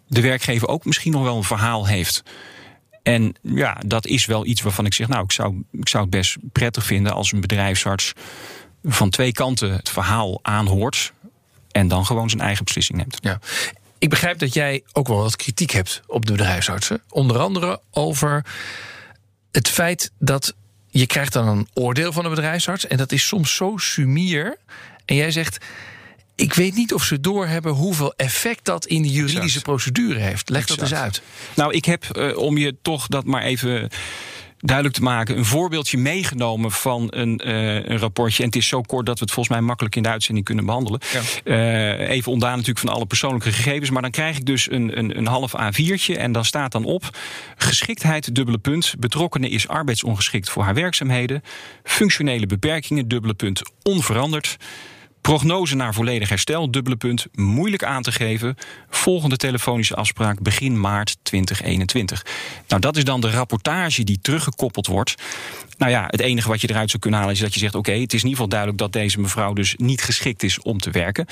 [0.07, 2.23] de werkgever ook misschien nog wel een verhaal heeft.
[3.03, 6.11] En ja, dat is wel iets waarvan ik zeg, nou, ik zou, ik zou het
[6.11, 8.13] best prettig vinden als een bedrijfsarts
[8.83, 11.13] van twee kanten het verhaal aanhoort
[11.71, 13.17] en dan gewoon zijn eigen beslissing neemt.
[13.21, 13.39] Ja.
[13.97, 17.01] Ik begrijp dat jij ook wel wat kritiek hebt op de bedrijfsartsen.
[17.09, 18.45] Onder andere over
[19.51, 20.53] het feit dat
[20.89, 22.87] je krijgt dan een oordeel van de bedrijfsarts.
[22.87, 24.57] En dat is soms zo sumier.
[25.05, 25.65] En jij zegt,
[26.35, 29.63] ik weet niet of ze doorhebben hoeveel effect dat in de juridische Exact.
[29.63, 30.49] procedure heeft.
[30.49, 31.21] Leg dat eens uit.
[31.55, 33.89] Nou, ik heb, eh, om je toch dat maar even
[34.59, 38.43] duidelijk te maken, een voorbeeldje meegenomen van een, eh, een rapportje.
[38.43, 40.65] En het is zo kort dat we het volgens mij makkelijk in de uitzending kunnen
[40.65, 40.99] behandelen.
[41.43, 43.89] Eh, even ontdaan natuurlijk van alle persoonlijke gegevens.
[43.89, 46.17] Maar dan krijg ik dus een, een, een half A4'tje.
[46.17, 47.17] En dan staat dan op:
[47.57, 48.93] geschiktheid, dubbele punt.
[48.99, 51.43] Betrokkenen is arbeidsongeschikt voor haar werkzaamheden.
[51.83, 54.57] Functionele beperkingen, dubbele punt, onveranderd.
[55.25, 58.57] Prognose naar volledig herstel, dubbele punt, moeilijk aan te geven.
[58.89, 62.25] Volgende telefonische afspraak begin maart 2021.
[62.67, 65.15] Nou, dat is dan de rapportage die teruggekoppeld wordt.
[65.77, 67.91] Nou ja, het enige wat je eruit zou kunnen halen is dat je zegt: oké,
[67.91, 70.91] het is in ieder geval duidelijk dat deze mevrouw dus niet geschikt is om te
[70.91, 71.25] werken.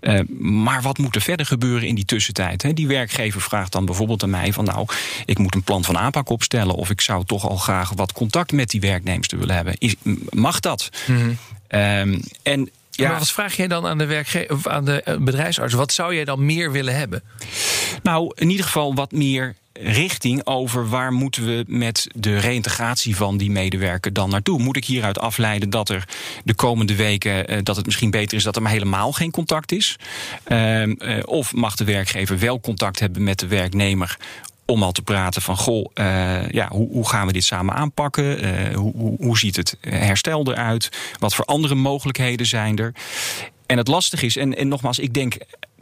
[0.00, 2.62] Eh, maar wat moet er verder gebeuren in die tussentijd?
[2.62, 2.72] Hè?
[2.72, 4.86] Die werkgever vraagt dan bijvoorbeeld aan mij: van nou,
[5.24, 8.52] ik moet een plan van aanpak opstellen, of ik zou toch al graag wat contact
[8.52, 9.74] met die werknemers willen hebben.
[9.78, 9.94] Is,
[10.30, 10.88] mag dat?
[11.68, 12.70] Ehm, en
[13.00, 15.74] ja, Maar wat vraag jij dan aan de, werkge- of aan de eh, bedrijfsarts?
[15.74, 17.22] Wat zou jij dan meer willen hebben?
[18.02, 23.36] Nou, in ieder geval wat meer richting over waar moeten we met de reïntegratie van
[23.36, 24.58] die medewerker dan naartoe?
[24.58, 26.04] Moet ik hieruit afleiden dat er
[26.44, 29.72] de komende weken eh, dat het misschien beter is dat er maar helemaal geen contact
[29.72, 29.96] is?
[30.44, 34.16] Ehm, eh, of mag de werkgever wel contact hebben met de werknemer?
[34.70, 38.40] Om al te praten van, goh, eh, ja, hoe, hoe gaan we dit samen aanpakken?
[38.42, 40.88] Eh, hoe, hoe, hoe ziet het herstel eruit?
[41.18, 42.94] Wat voor andere mogelijkheden zijn er?
[43.66, 45.36] En het lastig is, en, en nogmaals, ik denk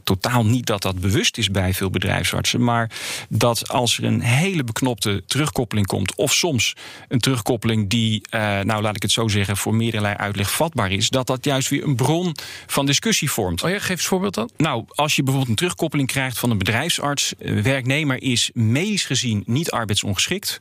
[0.08, 2.64] totaal niet dat dat bewust is bij veel bedrijfsartsen.
[2.64, 2.90] Maar
[3.28, 6.14] dat als er een hele beknopte terugkoppeling komt.
[6.14, 6.76] of soms
[7.08, 9.56] een terugkoppeling die, eh, nou laat ik het zo zeggen.
[9.56, 11.08] voor meerderlei uitleg vatbaar is.
[11.08, 13.62] dat dat juist weer een bron van discussie vormt.
[13.62, 14.50] Oh ja, geef eens voorbeeld dan.
[14.56, 17.34] Nou, als je bijvoorbeeld een terugkoppeling krijgt van een bedrijfsarts.
[17.38, 20.58] eh, werknemer is medisch gezien niet arbeidsongeschikt.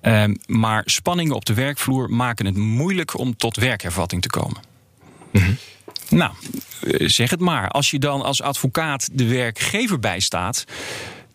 [0.00, 4.60] ehm, maar spanningen op de werkvloer maken het moeilijk om tot werkhervatting te komen.
[6.14, 6.32] Nou,
[6.80, 7.68] eh, zeg het maar.
[7.68, 10.64] Als je dan als advocaat de werkgever bijstaat.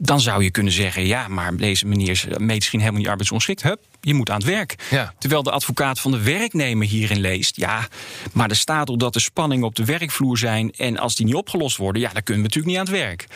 [0.02, 3.64] Dan zou je kunnen zeggen: ja, maar deze meneer is medisch gezien helemaal niet arbeidsongeschikt.
[3.64, 4.76] Hup, je moet aan het werk.
[4.90, 5.14] Ja.
[5.18, 7.88] Terwijl de advocaat van de werknemer hierin leest: ja,
[8.34, 10.72] maar er staat op dat er spanningen op de werkvloer zijn.
[10.72, 13.28] En als die niet opgelost worden, ja, dan kunnen we natuurlijk niet aan het werk.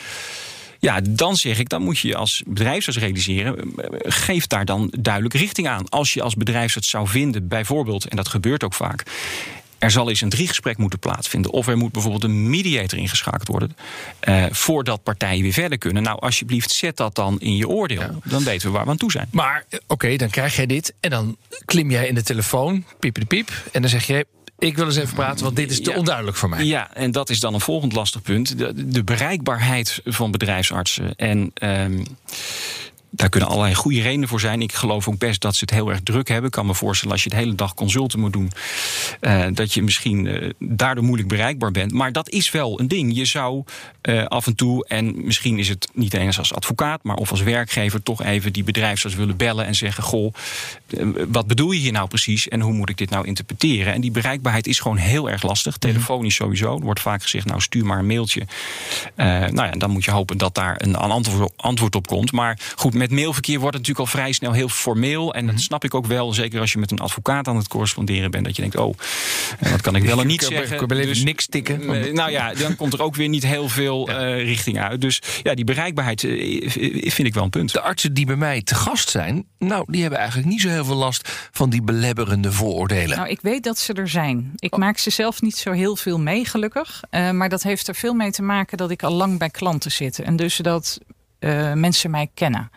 [0.79, 5.33] Ja, dan zeg ik, dan moet je als bedrijfsarts realiseren, eh, geef daar dan duidelijk
[5.33, 5.89] richting aan.
[5.89, 9.03] Als je als bedrijfsarts zou vinden, bijvoorbeeld, en dat gebeurt ook vaak,
[9.83, 11.51] er zal eens een driegesprek moeten plaatsvinden.
[11.51, 13.75] Of er moet bijvoorbeeld een mediator ingeschakeld worden.
[14.19, 16.03] eh, voordat partijen weer verder kunnen.
[16.03, 18.03] Nou, alsjeblieft, zet dat dan in je oordeel.
[18.23, 19.27] Dan weten we waar we aan toe zijn.
[19.31, 20.93] Maar eh, oké, dan krijg jij dit.
[20.99, 23.51] En dan klim jij in de telefoon, piep de piep.
[23.71, 24.25] En dan zeg je,
[24.59, 25.97] ik wil eens even praten, want dit is te Ja.
[25.97, 26.63] onduidelijk voor mij.
[26.65, 28.57] Ja, en dat is dan een volgend lastig punt.
[28.57, 31.15] De, de bereikbaarheid van bedrijfsartsen.
[31.15, 32.03] En ehm,
[33.15, 34.61] daar kunnen allerlei goede redenen voor zijn.
[34.61, 36.45] Ik geloof ook best dat ze het heel erg druk hebben.
[36.45, 38.51] Ik kan me voorstellen als je de hele dag consulten moet doen...
[39.19, 41.91] eh, dat je misschien eh, daardoor moeilijk bereikbaar bent.
[41.91, 43.15] Maar dat is wel een ding.
[43.15, 43.63] Je zou
[44.01, 47.03] eh, af en toe, en misschien is het niet eens als advocaat...
[47.03, 49.65] maar of als werkgever toch even die bedrijfsarts willen bellen...
[49.65, 50.33] en zeggen, goh,
[51.27, 52.47] wat bedoel je hier nou precies...
[52.47, 53.93] en hoe moet ik dit nou interpreteren?
[53.93, 55.77] En die bereikbaarheid is gewoon heel erg lastig.
[55.77, 56.75] Telefonisch sowieso.
[56.75, 58.47] Er wordt vaak gezegd, nou stuur maar een mailtje.
[59.15, 62.31] Nou ja, dan moet je hopen dat daar een, een antwoord, antwoord op komt.
[62.31, 65.33] Maar goed, met mailverkeer wordt het natuurlijk al vrij snel heel formeel.
[65.33, 66.33] En dat snap ik ook wel.
[66.33, 68.45] Zeker als je met een advocaat aan het corresponderen bent.
[68.45, 68.93] Dat je denkt, oh,
[69.59, 70.87] eh, wat kan ik wel en niet kan- zeggen.
[70.87, 71.81] Dus, niks tikken.
[72.05, 75.01] eh, nou ja, dan komt er ook weer niet heel veel eh, richting uit.
[75.01, 76.69] Dus ja, die bereikbaarheid eh,
[77.11, 77.71] vind ik wel een punt.
[77.73, 80.85] De artsen die bij mij te gast zijn, nou, die hebben eigenlijk niet zo heel
[80.85, 83.17] veel last van die belemmerende vooroordelen.
[83.17, 84.51] Nou, ik weet dat ze er zijn.
[84.55, 87.01] Ik maak ze zelf niet zo heel veel mee, gelukkig.
[87.09, 89.91] Eh, maar dat heeft er veel mee te maken dat ik al lang bij klanten
[89.91, 90.19] zit.
[90.19, 91.13] En dus dat eh,
[91.73, 92.69] mensen mij kennen.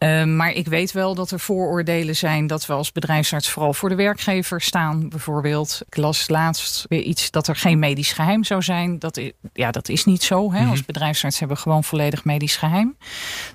[0.00, 3.88] Eh, maar ik weet wel dat er vooroordelen zijn dat we als bedrijfsarts vooral voor
[3.88, 5.08] de werkgever staan.
[5.08, 8.98] Bijvoorbeeld, ik las laatst weer iets dat er geen medisch geheim zou zijn.
[8.98, 10.52] Dat is, ja, dat is niet zo.
[10.52, 10.66] Hè.
[10.66, 12.96] Als bedrijfsarts hebben we gewoon volledig medisch geheim.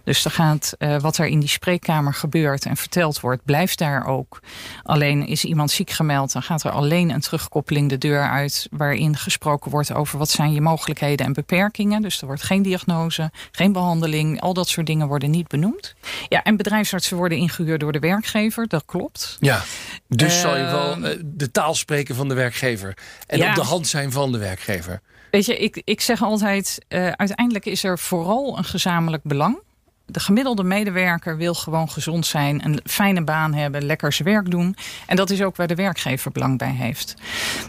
[0.04, 4.08] Dus er gaat, eh, wat er in die spreekkamer gebeurt en verteld wordt, blijft daar
[4.08, 4.40] ook.
[4.84, 8.68] Alleen is iemand ziek gemeld, dan gaat er alleen een terugkoppeling de deur uit.
[8.72, 12.02] Waarin gesproken wordt over wat zijn je mogelijkheden en beperkingen.
[12.02, 14.42] Dus er wordt geen diagnose, geen behandeling.
[14.42, 15.96] Al dat soort dingen worden niet benoemd.
[16.36, 19.38] Ja, en bedrijfsartsen worden ingehuurd door de werkgever, dat klopt.
[19.40, 19.62] Ja,
[20.08, 22.98] dus Eh, zal je wel eh, de taal spreken van de werkgever.
[23.28, 23.50] En Ja.
[23.50, 25.02] op de hand zijn van de werkgever.
[25.32, 29.60] Weet je, ik, ik zeg altijd, eh, uiteindelijk is er vooral een gezamenlijk belang.
[30.06, 34.76] De gemiddelde medewerker wil gewoon gezond zijn, een fijne baan hebben, lekker zijn werk doen.
[35.06, 37.14] En dat is ook waar de werkgever belang bij heeft.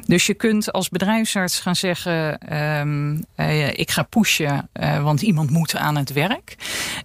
[0.07, 5.51] Dus je kunt als bedrijfsarts gaan zeggen: ehm, eh, ik ga pushen, eh, want iemand
[5.51, 6.57] moet aan het werk.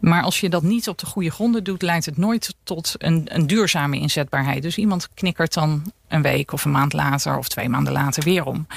[0.01, 3.21] Maar als je dat niet op de goede gronden doet, leidt het nooit tot een,
[3.25, 4.61] een duurzame inzetbaarheid.
[4.61, 8.45] Dus iemand knikkert dan een week of een maand later of twee maanden later weer
[8.45, 8.67] om.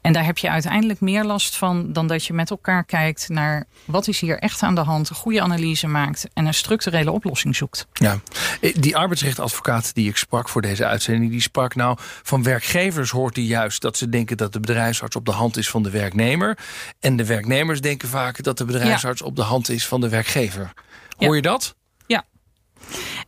[0.00, 3.64] En daar heb je uiteindelijk meer last van dan dat je met elkaar kijkt naar
[3.84, 7.56] wat is hier echt aan de hand, een goede analyse maakt en een structurele oplossing
[7.56, 7.86] zoekt.
[7.92, 8.18] Ja,
[8.60, 13.36] Eh, die arbeidsrechtadvocaat die ik sprak voor deze uitzending, die sprak nou van werkgevers hoort
[13.36, 16.58] hij juist dat ze denken dat de bedrijfsarts op de hand is van de werknemer.
[17.00, 20.72] En de werknemers denken vaak dat de bedrijfsarts op de hand is van de werkgever.
[21.16, 21.74] Hoor je dat?
[22.06, 22.24] Ja.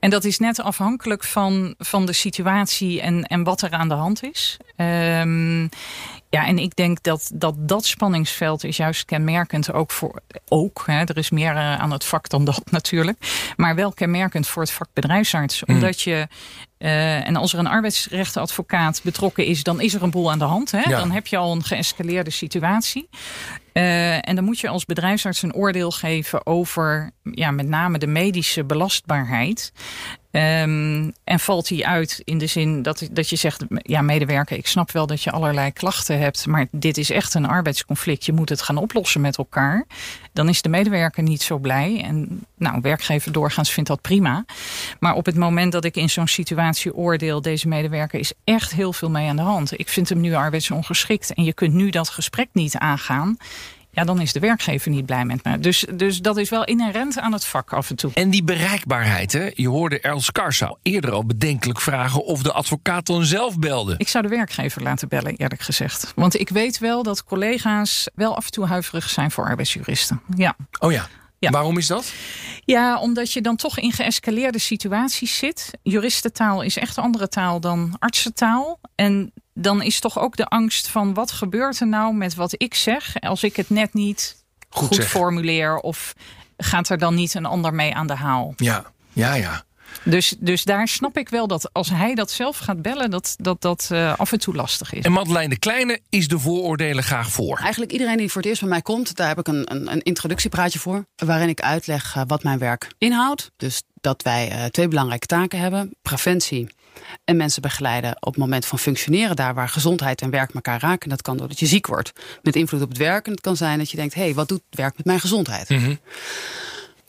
[0.00, 3.94] En dat is net afhankelijk van, van de situatie en, en wat er aan de
[3.94, 4.56] hand is.
[4.76, 5.66] Ehm,
[6.30, 10.20] ja, en ik denk dat, dat dat spanningsveld is juist kenmerkend ook voor.
[10.48, 13.52] Ook, hè, er is meer eh, aan het vak dan dat natuurlijk.
[13.56, 15.60] Maar wel kenmerkend voor het vak bedrijfsarts.
[15.60, 15.74] Hmm.
[15.74, 16.26] Omdat je.
[16.78, 20.44] eh, en als er een arbeidsrechtenadvocaat betrokken is, dan is er een boel aan de
[20.44, 20.70] hand.
[20.70, 20.78] Hè?
[20.90, 20.98] Ja.
[20.98, 23.08] Dan heb je al een geëscaleerde situatie.
[23.72, 28.06] Eh, en dan moet je als bedrijfsarts een oordeel geven over ja, met name de
[28.06, 29.72] medische belastbaarheid.
[30.30, 34.66] Ehm, en valt die uit in de zin dat, dat je zegt, ja, medewerker, ik
[34.66, 38.24] snap wel dat je allerlei klachten hebt, maar dit is echt een arbeidsconflict.
[38.24, 39.86] Je moet het gaan oplossen met elkaar.
[40.32, 42.02] Dan is de medewerker niet zo blij.
[42.04, 44.44] En nou, werkgever doorgaans vindt dat prima.
[45.00, 48.92] Maar op het moment dat ik in zo'n situatie oordeel, deze medewerker is echt heel
[48.92, 49.78] veel mee aan de hand.
[49.78, 53.36] Ik vind hem nu arbeidsongeschikt en je kunt nu dat gesprek niet aangaan.
[53.92, 55.58] Ja, dan is de werkgever niet blij met me.
[55.58, 58.10] Dus, dus dat is wel inherent aan het vak af en toe.
[58.14, 59.50] En die bereikbaarheid, hè?
[59.54, 63.94] je hoorde Els Karsa eerder al bedenkelijk vragen of de advocaat dan zelf belde.
[63.96, 66.12] Ik zou de werkgever laten bellen, eerlijk gezegd.
[66.14, 70.20] Want ik weet wel dat collega's wel af en toe huiverig zijn voor arbeidsjuristen.
[70.36, 70.56] Ja.
[70.78, 71.08] Oh ja.
[71.38, 71.50] Ja.
[71.50, 72.12] Waarom is dat?
[72.70, 75.70] Ja, omdat je dan toch in geëscaleerde situaties zit.
[75.82, 78.80] Juristentaal is echt andere taal dan artsentaal.
[78.94, 82.74] En dan is toch ook de angst van wat gebeurt er nou met wat ik
[82.74, 86.14] zeg als ik het net niet Goed goed, formuleer of
[86.56, 88.52] gaat er dan niet een ander mee aan de haal?
[88.56, 89.64] Ja, ja, ja.
[90.02, 93.62] Dus, dus daar snap ik wel dat als hij dat zelf gaat bellen, dat dat,
[93.62, 95.04] dat eh, af en toe lastig is.
[95.04, 97.58] En Madeleine de Kleine is de vooroordelen graag voor.
[97.58, 100.02] Eigenlijk iedereen die voor het eerst bij mij komt, daar heb ik een, een, een
[100.02, 101.04] introductiepraatje voor.
[101.16, 103.50] Waarin ik uitleg eh, wat mijn werk inhoudt.
[103.56, 106.68] Dus dat wij eh, twee belangrijke taken hebben: preventie
[107.24, 111.08] en mensen begeleiden op het moment van functioneren, daar waar gezondheid en werk elkaar raken.
[111.08, 113.26] Dat kan doordat je ziek wordt met invloed op het werk.
[113.26, 115.68] En het kan zijn dat je denkt: hé, hey, wat doet werk met mijn gezondheid?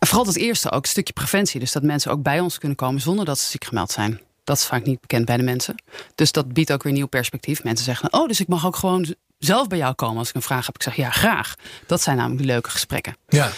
[0.02, 1.60] En vooral het eerste ook, een stukje preventie.
[1.60, 4.22] Dus dat mensen ook bij ons kunnen komen zonder dat ze ziek gemeld zijn.
[4.44, 5.76] Dat is vaak niet bekend bij de mensen.
[6.16, 7.64] Dus dat biedt ook weer nieuw perspectief.
[7.64, 10.42] Mensen zeggen, oh, dus ik mag ook gewoon zelf bij jou komen als ik een
[10.42, 10.76] vraag heb.
[10.76, 11.56] Ik zeg, ja, graag.
[11.86, 13.16] Dat zijn namelijk leuke gesprekken.
[13.28, 13.52] Ja.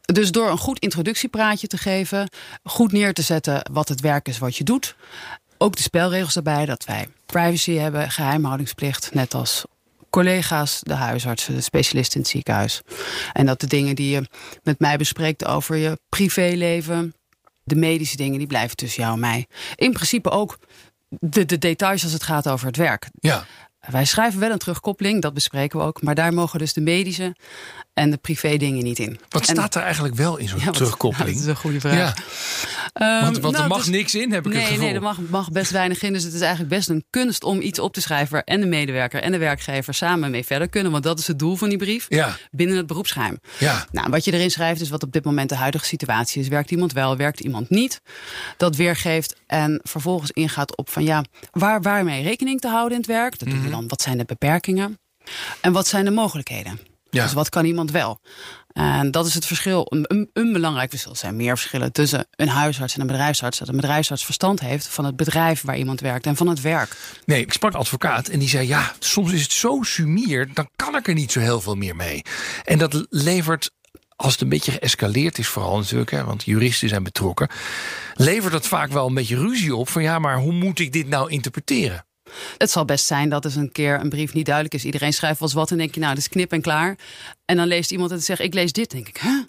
[0.00, 2.28] Dus door een goed introductiepraatje te geven,
[2.64, 4.96] goed neer te zetten wat het werk is wat je doet.
[5.58, 9.64] Ook de spelregels daarbij, dat wij privacy hebben, geheimhoudingsplicht, net als
[10.12, 12.80] collega's, de huisartsen, de specialisten in het ziekenhuis.
[13.32, 14.28] En dat de dingen die je
[14.62, 17.14] met mij bespreekt over je privéleven,
[17.64, 19.46] de medische dingen, die blijven tussen jou en mij.
[19.74, 20.58] In principe ook
[21.08, 23.08] de, de details als het gaat over het werk.
[23.12, 23.44] Ja.
[23.80, 26.02] Wij schrijven wel een terugkoppeling, dat bespreken we ook.
[26.02, 27.36] Maar daar mogen dus de medische
[27.94, 29.18] en de privé dingen niet in.
[29.28, 31.28] Wat En- staat er eigenlijk wel in zo'n Ja, terugkoppeling?
[31.28, 31.94] Ja, dat is een goede vraag.
[31.96, 32.14] Ja.
[32.92, 34.84] Ehm, Want, want er nou, mag is- niks in, heb ik nee, het gevoel.
[34.86, 36.12] Nee, er mag, mag best weinig in.
[36.12, 38.32] Dus het is eigenlijk best een kunst om iets op te schrijven...
[38.32, 40.92] waar en de medewerker en de werkgever samen mee verder kunnen.
[40.92, 42.06] Want dat is het doel van die brief.
[42.08, 42.36] Ja.
[42.50, 43.38] Binnen het beroepsgeheim.
[43.58, 43.86] Ja.
[43.92, 46.48] Nou, wat je erin schrijft is wat op dit moment de huidige situatie is.
[46.48, 48.00] Werkt iemand wel, werkt iemand niet?
[48.56, 53.06] Dat weergeeft en vervolgens ingaat op van ja, waar, waarmee rekening te houden in het
[53.06, 53.38] werk?
[53.38, 53.56] Dat Mhm.
[53.56, 53.88] doen we dan.
[53.88, 54.98] Wat zijn de beperkingen?
[55.60, 56.78] En wat zijn de mogelijkheden?
[57.12, 57.22] Ja.
[57.22, 58.20] Dus wat kan iemand wel?
[58.72, 59.86] En dat is het verschil.
[59.88, 61.12] Een, een, belangrijk verschil.
[61.12, 63.58] Er zijn meer verschillen tussen een huisarts en een bedrijfsarts.
[63.58, 66.96] Dat een bedrijfsarts verstand heeft van het bedrijf waar iemand werkt en van het werk.
[67.24, 70.96] Nee, ik sprak advocaat en die zei: Ja, soms is het zo sumier, dan kan
[70.96, 72.22] ik er niet zo heel veel meer mee.
[72.64, 73.70] En dat levert,
[74.16, 77.48] als het een beetje geëscaleerd is, vooral natuurlijk, hè, want juristen zijn betrokken,
[78.14, 81.08] levert dat vaak wel een beetje ruzie op van ja, maar hoe moet ik dit
[81.08, 82.04] nou interpreteren?
[82.58, 84.84] Het zal best zijn dat eens een keer een brief niet duidelijk is.
[84.84, 86.98] Iedereen schrijft wel eens wat en denk je, nou, dat is knip en klaar.
[87.44, 88.90] En dan leest iemand het en zegt, ik lees dit.
[88.90, 89.42] denk ik, hè?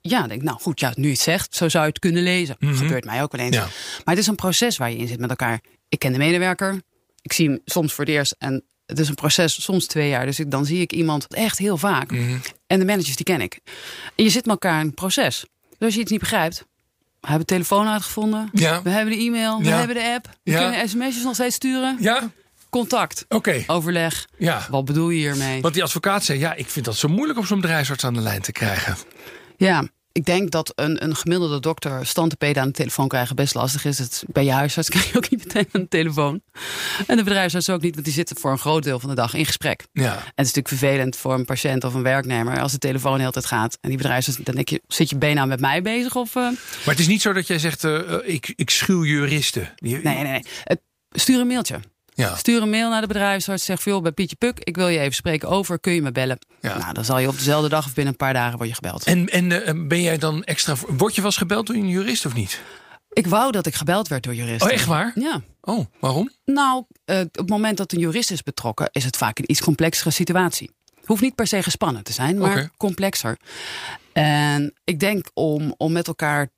[0.00, 2.56] Ja, denk nou goed, ja, nu het zegt, zo zou je het kunnen lezen.
[2.58, 3.56] Gebeurt mij ook wel eens.
[3.56, 3.62] Ja.
[4.04, 5.60] Maar het is een proces waar je in zit met elkaar.
[5.88, 6.82] Ik ken de medewerker,
[7.22, 10.26] ik zie hem soms voor het eerst en het is een proces, soms twee jaar.
[10.26, 12.10] Dus ik, dan zie ik iemand echt heel vaak.
[12.66, 13.60] En de managers, die ken ik.
[14.14, 15.44] En je zit met elkaar in een proces.
[15.68, 16.64] Dus als je iets niet begrijpt,
[17.20, 18.48] we hebben de telefoon uitgevonden.
[18.52, 18.82] Ja.
[18.82, 20.28] We hebben de e-mail, we hebben de app.
[20.42, 20.58] We Ja.
[20.70, 21.96] kunnen sms'jes nog steeds sturen.
[22.00, 22.30] Ja,
[22.70, 23.64] Contact, oké.
[23.66, 24.26] overleg.
[24.38, 24.66] Ja.
[24.70, 25.60] Wat bedoel je hiermee?
[25.60, 28.20] Want die advocaat zei: Ja, ik vind dat zo moeilijk om zo'n bedrijfsarts aan de
[28.20, 28.96] lijn te krijgen.
[29.56, 29.84] Ja,
[30.20, 33.98] ik denk dat een, een gemiddelde dokter stand aan de telefoon krijgen best lastig is.
[33.98, 36.42] Het, bij je huisarts krijg je ook niet meteen een telefoon.
[37.06, 39.34] En de bedrijfsarts ook niet, want die zitten voor een groot deel van de dag
[39.34, 39.86] in gesprek.
[39.92, 40.12] Ja.
[40.12, 43.18] En het is natuurlijk vervelend voor een patiënt of een werknemer als de telefoon de
[43.18, 43.78] hele tijd gaat.
[43.80, 46.16] En die bedrijfsarts, dan denk je, zit je bijna met mij bezig?
[46.16, 46.42] Of, uh...
[46.42, 46.54] Maar
[46.84, 49.72] het is niet zo dat jij zegt, uh, ik, ik schuw juristen.
[49.76, 50.44] Nee, nee, nee.
[50.64, 50.80] Het,
[51.10, 51.80] stuur een mailtje.
[52.20, 52.36] Ja.
[52.36, 53.64] Stuur een mail naar de bedrijfsarts.
[53.64, 55.80] Zeg veel bij Pietje Puk, ik wil je even spreken over.
[55.80, 56.38] Kun je me bellen?
[56.60, 56.78] Ja.
[56.78, 59.04] Nou, dan zal je op dezelfde dag of binnen een paar dagen word je gebeld.
[59.04, 60.74] En, en uh, ben jij dan extra.
[60.88, 62.60] Word je wel eens gebeld door een jurist of niet?
[63.12, 64.66] Ik wou dat ik gebeld werd door juristen.
[64.66, 65.12] Oh, echt waar?
[65.14, 65.40] Ja.
[65.60, 66.30] Oh, waarom?
[66.44, 69.60] Nou, uh, op het moment dat een jurist is betrokken, is het vaak een iets
[69.60, 70.70] complexere situatie.
[71.04, 73.36] Hoeft niet per se gespannen te zijn, maar complexer.
[74.12, 76.48] En ik denk om, om met elkaar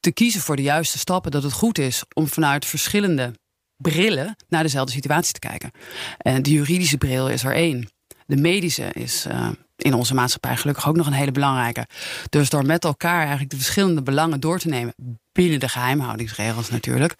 [0.00, 3.32] te kiezen voor de juiste stappen, dat het goed is om vanuit verschillende
[3.76, 5.70] brillen naar dezelfde situatie te kijken.
[6.18, 7.90] En de juridische bril is er één.
[8.26, 11.86] De medische is uh, in onze maatschappij gelukkig ook nog een hele belangrijke.
[12.28, 14.94] Dus door met elkaar eigenlijk de verschillende belangen door te nemen,
[15.36, 17.14] binnen de geheimhoudingsregels natuurlijk,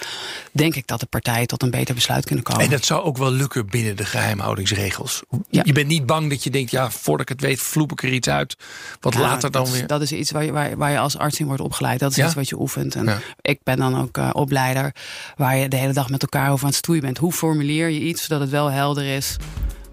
[0.53, 2.65] denk ik dat de partijen tot een beter besluit kunnen komen.
[2.65, 5.23] En dat zou ook wel lukken binnen de geheimhoudingsregels.
[5.51, 5.63] Ja.
[5.65, 8.13] Je bent niet bang dat je denkt, ja, voordat ik het weet, vloep ik er
[8.13, 8.57] iets uit.
[9.01, 9.87] Wat later dan dat is, weer.
[9.87, 11.99] Dat is iets waar je, waar, waar je als arts in wordt opgeleid.
[12.01, 12.25] Dat is Ja?
[12.25, 12.95] iets wat je oefent.
[12.95, 14.95] En ik ben dan ook uh, opleider
[15.37, 17.19] waar je de hele dag met elkaar over aan het stoeien bent.
[17.19, 19.37] Hoe formuleer je iets zodat het wel helder is,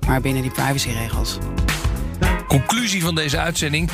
[0.07, 1.37] maar binnen die privacyregels.
[2.47, 3.89] Conclusie van deze uitzending.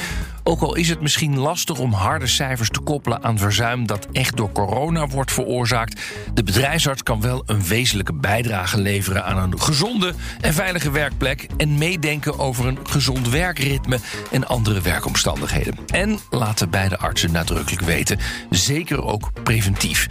[0.50, 4.38] Ook al is het misschien lastig om harde cijfers te koppelen aan verzuim dat echt
[4.38, 6.02] door corona wordt veroorzaakt,
[6.34, 11.78] de bedrijfsarts kan wel een wezenlijke bijdrage leveren aan een gezonde en veilige werkplek en
[11.78, 14.00] meedenken over een gezond werkritme
[14.32, 15.76] en andere werkomstandigheden.
[15.88, 20.08] En laten beide artsen nadrukkelijk weten, zeker ook preventief.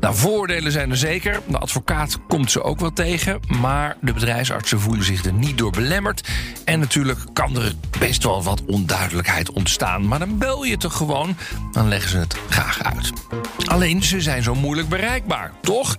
[0.00, 1.40] Nou, voordelen zijn er zeker.
[1.46, 3.40] De advocaat komt ze ook wel tegen.
[3.60, 6.28] Maar de bedrijfsartsen voelen zich er niet door belemmerd.
[6.64, 9.75] En natuurlijk kan er best wel wat onduidelijkheid ontstaan.
[9.82, 11.36] Maar dan bel je toch gewoon,
[11.72, 13.12] dan leggen ze het graag uit.
[13.66, 15.96] Alleen ze zijn zo moeilijk bereikbaar, toch?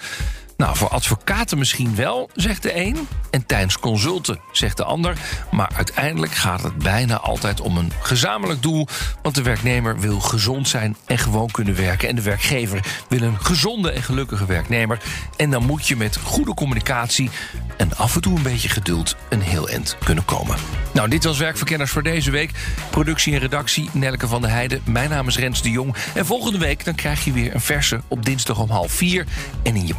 [0.58, 3.08] Nou, voor advocaten misschien wel, zegt de een.
[3.30, 5.18] En tijdens consulten, zegt de ander.
[5.52, 8.88] Maar uiteindelijk gaat het bijna altijd om een gezamenlijk doel.
[9.22, 12.10] Want de werknemer wil gezond zijn en gewoon kunnen werken.
[12.10, 15.00] En de werkgever wil een gezonde en gelukkige werknemer.
[15.36, 17.30] En dan moet je met goede communicatie
[17.78, 20.58] en af en toe een beetje geduld een heel eind kunnen komen.
[20.94, 22.52] Nou, dit was Werkverkenners voor deze week.
[22.90, 24.82] Productie en redactie Nelke van der Heijden.
[24.86, 25.96] Mijn naam is Rens de Jong.
[26.14, 29.26] En volgende week dan krijg je weer een verse op dinsdag om half vier.
[29.64, 29.96] En in je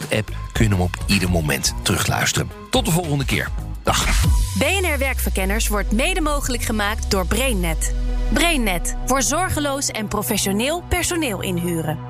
[0.00, 2.50] podcast-app kun je hem op ieder moment terugluisteren.
[2.70, 3.48] Tot de volgende keer.
[3.82, 4.24] Dag.
[4.58, 7.94] BNR Werkverkenners wordt mede mogelijk gemaakt door BrainNet.
[8.32, 12.09] BrainNet voor zorgeloos en professioneel personeel inhuren.